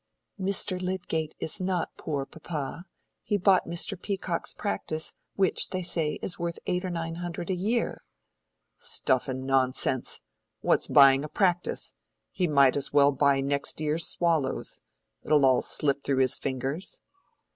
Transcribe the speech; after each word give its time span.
"Mr. 0.39 0.81
Lydgate 0.81 1.35
is 1.39 1.61
not 1.61 1.95
poor, 1.95 2.25
papa. 2.25 2.85
He 3.21 3.37
bought 3.37 3.67
Mr. 3.67 4.01
Peacock's 4.01 4.51
practice, 4.51 5.13
which, 5.35 5.69
they 5.69 5.83
say, 5.83 6.17
is 6.23 6.39
worth 6.39 6.57
eight 6.65 6.83
or 6.83 6.89
nine 6.89 7.13
hundred 7.21 7.51
a 7.51 7.55
year." 7.55 8.01
"Stuff 8.77 9.27
and 9.27 9.45
nonsense! 9.45 10.19
What's 10.61 10.87
buying 10.87 11.23
a 11.23 11.29
practice? 11.29 11.93
He 12.31 12.47
might 12.47 12.75
as 12.75 12.91
well 12.91 13.11
buy 13.11 13.41
next 13.41 13.79
year's 13.79 14.07
swallows. 14.07 14.79
It'll 15.21 15.45
all 15.45 15.61
slip 15.61 16.03
through 16.03 16.17
his 16.21 16.39
fingers." 16.39 16.97